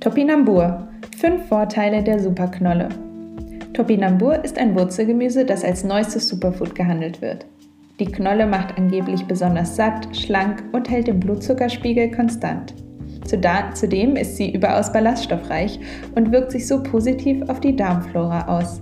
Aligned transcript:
Topinambur. 0.00 0.86
Fünf 1.16 1.48
Vorteile 1.48 2.04
der 2.04 2.20
Superknolle. 2.20 2.88
Topinambur 3.72 4.44
ist 4.44 4.56
ein 4.56 4.78
Wurzelgemüse, 4.78 5.44
das 5.44 5.64
als 5.64 5.82
neuestes 5.82 6.28
Superfood 6.28 6.76
gehandelt 6.76 7.20
wird. 7.20 7.46
Die 7.98 8.04
Knolle 8.04 8.46
macht 8.46 8.78
angeblich 8.78 9.24
besonders 9.24 9.74
satt, 9.74 10.16
schlank 10.16 10.62
und 10.70 10.88
hält 10.88 11.08
den 11.08 11.18
Blutzuckerspiegel 11.18 12.12
konstant. 12.12 12.74
Zudem 13.24 14.14
ist 14.14 14.36
sie 14.36 14.54
überaus 14.54 14.92
ballaststoffreich 14.92 15.80
und 16.14 16.30
wirkt 16.30 16.52
sich 16.52 16.68
so 16.68 16.80
positiv 16.80 17.48
auf 17.48 17.58
die 17.58 17.74
Darmflora 17.74 18.46
aus. 18.56 18.80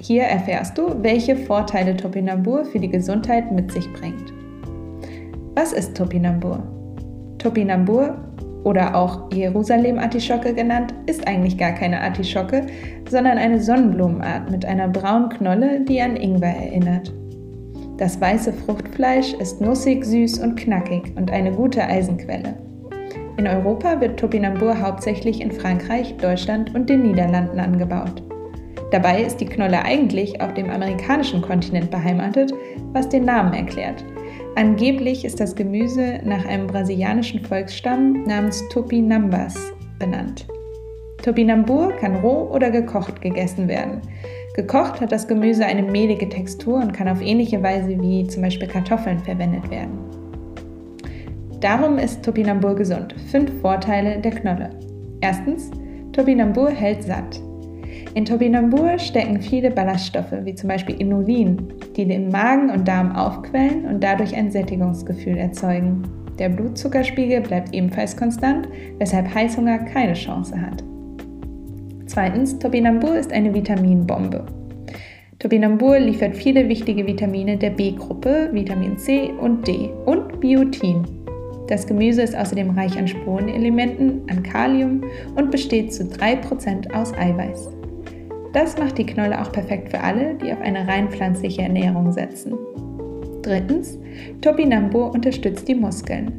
Hier 0.00 0.22
erfährst 0.22 0.78
du, 0.78 0.94
welche 1.02 1.34
Vorteile 1.34 1.96
Topinambur 1.96 2.64
für 2.64 2.78
die 2.78 2.88
Gesundheit 2.88 3.50
mit 3.50 3.72
sich 3.72 3.92
bringt. 3.94 4.32
Was 5.56 5.72
ist 5.72 5.96
Topinambur? 5.96 6.62
Topinambur 7.38 8.16
oder 8.64 8.96
auch 8.96 9.30
Jerusalem-Artischocke 9.32 10.54
genannt, 10.54 10.92
ist 11.06 11.26
eigentlich 11.28 11.56
gar 11.56 11.72
keine 11.72 12.00
Artischocke, 12.00 12.66
sondern 13.08 13.38
eine 13.38 13.62
Sonnenblumenart 13.62 14.50
mit 14.50 14.64
einer 14.64 14.88
braunen 14.88 15.28
Knolle, 15.28 15.80
die 15.80 16.00
an 16.00 16.16
Ingwer 16.16 16.56
erinnert. 16.56 17.12
Das 17.98 18.20
weiße 18.20 18.52
Fruchtfleisch 18.52 19.34
ist 19.34 19.60
nussig, 19.60 20.04
süß 20.04 20.40
und 20.40 20.56
knackig 20.56 21.12
und 21.16 21.30
eine 21.30 21.52
gute 21.52 21.84
Eisenquelle. 21.84 22.56
In 23.36 23.46
Europa 23.46 24.00
wird 24.00 24.18
Topinambur 24.18 24.80
hauptsächlich 24.80 25.40
in 25.40 25.52
Frankreich, 25.52 26.16
Deutschland 26.16 26.74
und 26.74 26.88
den 26.88 27.02
Niederlanden 27.02 27.60
angebaut. 27.60 28.22
Dabei 28.90 29.22
ist 29.22 29.40
die 29.40 29.46
Knolle 29.46 29.84
eigentlich 29.84 30.40
auf 30.40 30.54
dem 30.54 30.70
amerikanischen 30.70 31.42
Kontinent 31.42 31.90
beheimatet, 31.90 32.52
was 32.92 33.08
den 33.08 33.24
Namen 33.24 33.52
erklärt. 33.52 34.04
Angeblich 34.56 35.24
ist 35.24 35.40
das 35.40 35.56
Gemüse 35.56 36.20
nach 36.24 36.46
einem 36.46 36.68
brasilianischen 36.68 37.44
Volksstamm 37.44 38.22
namens 38.22 38.62
Tupinambas 38.68 39.56
benannt. 39.98 40.46
Topinambur 41.24 41.92
kann 41.96 42.16
roh 42.16 42.50
oder 42.52 42.70
gekocht 42.70 43.20
gegessen 43.20 43.66
werden. 43.66 44.00
Gekocht 44.54 45.00
hat 45.00 45.10
das 45.10 45.26
Gemüse 45.26 45.66
eine 45.66 45.82
mehlige 45.82 46.28
Textur 46.28 46.76
und 46.76 46.92
kann 46.92 47.08
auf 47.08 47.20
ähnliche 47.20 47.60
Weise 47.64 48.00
wie 48.00 48.28
zum 48.28 48.42
Beispiel 48.42 48.68
Kartoffeln 48.68 49.18
verwendet 49.18 49.68
werden. 49.70 49.98
Darum 51.60 51.98
ist 51.98 52.22
Topinambur 52.22 52.76
gesund. 52.76 53.12
Fünf 53.32 53.60
Vorteile 53.60 54.20
der 54.20 54.32
Knolle. 54.32 54.70
Erstens, 55.20 55.72
Topinambur 56.12 56.70
hält 56.70 57.02
satt. 57.02 57.40
In 58.14 58.24
Topinambur 58.24 58.98
stecken 58.98 59.40
viele 59.40 59.70
Ballaststoffe, 59.70 60.32
wie 60.44 60.54
zum 60.54 60.68
Beispiel 60.68 61.00
Inulin, 61.00 61.72
die 61.96 62.06
den 62.06 62.28
Magen 62.30 62.70
und 62.70 62.86
Darm 62.86 63.14
aufquellen 63.14 63.86
und 63.86 64.02
dadurch 64.02 64.34
ein 64.34 64.50
Sättigungsgefühl 64.50 65.36
erzeugen. 65.36 66.02
Der 66.38 66.48
Blutzuckerspiegel 66.48 67.40
bleibt 67.40 67.74
ebenfalls 67.74 68.16
konstant, 68.16 68.68
weshalb 68.98 69.32
Heißhunger 69.34 69.78
keine 69.78 70.14
Chance 70.14 70.60
hat. 70.60 70.82
Zweitens, 72.06 72.58
Topinambur 72.58 73.16
ist 73.16 73.32
eine 73.32 73.52
Vitaminbombe. 73.54 74.44
Topinambur 75.38 75.98
liefert 75.98 76.36
viele 76.36 76.68
wichtige 76.68 77.06
Vitamine 77.06 77.56
der 77.56 77.70
B-Gruppe, 77.70 78.50
Vitamin 78.52 78.96
C 78.96 79.30
und 79.40 79.66
D 79.66 79.90
und 80.06 80.40
Biotin. 80.40 81.04
Das 81.68 81.86
Gemüse 81.86 82.22
ist 82.22 82.36
außerdem 82.36 82.70
reich 82.70 82.96
an 82.98 83.08
Spurenelementen, 83.08 84.22
an 84.30 84.42
Kalium 84.42 85.02
und 85.34 85.50
besteht 85.50 85.92
zu 85.92 86.04
3% 86.04 86.92
aus 86.92 87.12
Eiweiß. 87.14 87.70
Das 88.54 88.78
macht 88.78 88.98
die 88.98 89.06
Knolle 89.06 89.42
auch 89.42 89.50
perfekt 89.50 89.90
für 89.90 90.00
alle, 90.00 90.36
die 90.36 90.52
auf 90.52 90.60
eine 90.60 90.86
rein 90.86 91.10
pflanzliche 91.10 91.62
Ernährung 91.62 92.12
setzen. 92.12 92.54
Drittens, 93.42 93.98
Topinambur 94.40 95.12
unterstützt 95.12 95.66
die 95.66 95.74
Muskeln. 95.74 96.32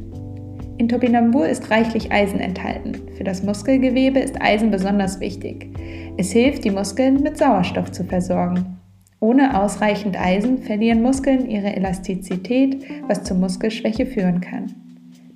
In 0.78 0.88
Topinambur 0.88 1.46
ist 1.46 1.70
reichlich 1.70 2.10
Eisen 2.10 2.40
enthalten. 2.40 2.92
Für 3.16 3.24
das 3.24 3.42
Muskelgewebe 3.42 4.18
ist 4.18 4.40
Eisen 4.40 4.70
besonders 4.70 5.20
wichtig. 5.20 5.68
Es 6.16 6.32
hilft, 6.32 6.64
die 6.64 6.70
Muskeln 6.70 7.22
mit 7.22 7.36
Sauerstoff 7.36 7.92
zu 7.92 8.02
versorgen. 8.04 8.78
Ohne 9.20 9.62
ausreichend 9.62 10.18
Eisen 10.18 10.58
verlieren 10.58 11.02
Muskeln 11.02 11.48
ihre 11.48 11.76
Elastizität, 11.76 12.82
was 13.08 13.24
zur 13.24 13.36
Muskelschwäche 13.36 14.06
führen 14.06 14.40
kann. 14.40 14.74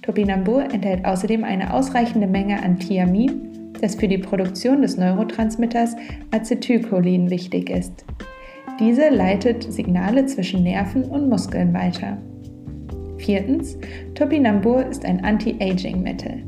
Topinambur 0.02 0.64
enthält 0.64 1.04
außerdem 1.04 1.44
eine 1.44 1.74
ausreichende 1.74 2.26
Menge 2.26 2.62
an 2.62 2.78
Thiamin, 2.78 3.49
das 3.82 3.94
für 3.94 4.08
die 4.08 4.18
Produktion 4.18 4.82
des 4.82 4.96
Neurotransmitters 4.96 5.96
Acetylcholin 6.30 7.30
wichtig 7.30 7.70
ist. 7.70 8.04
Diese 8.78 9.08
leitet 9.10 9.72
Signale 9.72 10.26
zwischen 10.26 10.62
Nerven 10.62 11.04
und 11.04 11.28
Muskeln 11.28 11.74
weiter. 11.74 12.18
Viertens, 13.18 13.76
Topinambur 14.14 14.86
ist 14.86 15.04
ein 15.04 15.22
Anti-Aging-Mittel. 15.24 16.42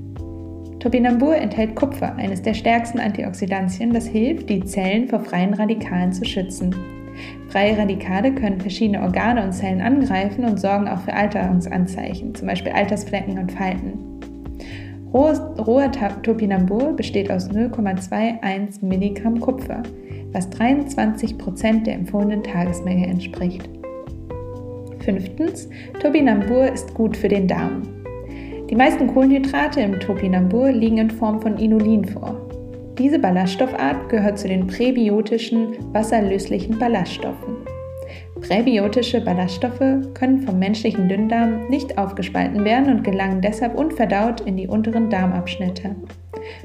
Topinambur 0.79 1.37
enthält 1.37 1.77
Kupfer, 1.77 2.17
eines 2.17 2.43
der 2.43 2.55
stärksten 2.55 2.99
Antioxidantien, 2.99 3.93
das 3.93 4.07
hilft, 4.07 4.49
die 4.49 4.65
Zellen 4.65 5.09
vor 5.09 5.21
freien 5.21 5.55
Radikalen 5.55 6.13
zu 6.13 6.25
schützen. 6.25 6.75
Freie 7.49 7.77
Radikale 7.77 8.35
können 8.35 8.61
verschiedene 8.61 9.03
Organe 9.03 9.45
und 9.45 9.53
Zellen 9.53 9.81
angreifen 9.81 10.45
und 10.45 10.59
sorgen 10.59 10.89
auch 10.89 11.01
für 11.03 11.13
Alterungsanzeichen, 11.13 12.35
zum 12.35 12.49
Beispiel 12.49 12.73
Altersflecken 12.73 13.39
und 13.39 13.53
Falten. 13.53 13.99
Roher 15.13 15.93
Topinambur 16.23 16.95
besteht 16.95 17.31
aus 17.31 17.51
0,21 17.51 18.83
Milligramm 18.83 19.39
Kupfer, 19.41 19.83
was 20.33 20.49
23 20.51 21.37
Prozent 21.37 21.87
der 21.87 21.95
empfohlenen 21.95 22.43
Tagesmenge 22.43 23.07
entspricht. 23.07 23.69
Fünftens, 25.01 25.69
Topinambur 26.01 26.73
ist 26.73 26.95
gut 26.95 27.17
für 27.17 27.29
den 27.29 27.47
Darm. 27.47 27.83
Die 28.71 28.77
meisten 28.77 29.07
Kohlenhydrate 29.09 29.83
im 29.83 30.01
Topinambur 30.01 30.73
liegen 30.73 30.97
in 30.97 31.11
Form 31.11 31.43
von 31.43 31.59
Inulin 31.59 32.07
vor. 32.07 32.41
Diese 32.97 33.19
Ballaststoffart 33.19 34.09
gehört 34.09 34.39
zu 34.39 34.49
den 34.49 34.67
präbiotischen, 34.67 35.75
wasserlöslichen 35.93 36.79
Ballaststoffen. 36.79 37.57
Präbiotische 38.47 39.21
Ballaststoffe 39.21 39.79
können 40.15 40.43
vom 40.43 40.59
menschlichen 40.59 41.09
Dünndarm 41.09 41.69
nicht 41.69 41.97
aufgespalten 41.97 42.65
werden 42.65 42.97
und 42.97 43.05
gelangen 43.05 43.41
deshalb 43.41 43.75
unverdaut 43.77 44.41
in 44.43 44.57
die 44.57 44.67
unteren 44.67 45.09
Darmabschnitte. 45.09 45.95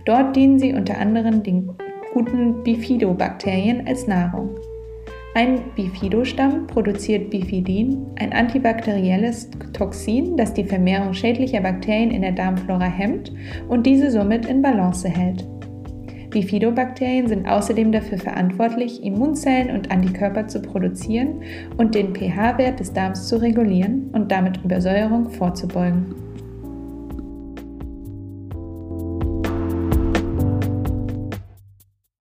Dort 0.05 0.35
dienen 0.35 0.59
sie 0.59 0.73
unter 0.73 0.97
anderem 0.97 1.43
den 1.43 1.69
guten 2.13 2.63
Bifidobakterien 2.63 3.88
als 3.88 4.07
Nahrung. 4.07 4.57
Ein 5.35 5.59
Bifidostamm 5.75 6.65
produziert 6.65 7.29
Bifidin, 7.29 8.07
ein 8.15 8.33
antibakterielles 8.33 9.51
Toxin, 9.71 10.35
das 10.35 10.53
die 10.53 10.63
Vermehrung 10.63 11.13
schädlicher 11.13 11.61
Bakterien 11.61 12.09
in 12.09 12.23
der 12.23 12.31
Darmflora 12.31 12.85
hemmt 12.85 13.31
und 13.69 13.85
diese 13.85 14.09
somit 14.09 14.47
in 14.47 14.63
Balance 14.63 15.07
hält. 15.07 15.45
Bifidobakterien 16.29 17.27
sind 17.27 17.47
außerdem 17.47 17.91
dafür 17.91 18.17
verantwortlich, 18.17 19.03
Immunzellen 19.03 19.75
und 19.75 19.91
Antikörper 19.91 20.47
zu 20.47 20.61
produzieren 20.61 21.41
und 21.77 21.95
den 21.95 22.13
pH-Wert 22.13 22.79
des 22.79 22.93
Darms 22.93 23.27
zu 23.27 23.41
regulieren 23.41 24.09
und 24.13 24.31
damit 24.31 24.63
Übersäuerung 24.63 25.29
vorzubeugen. 25.29 26.26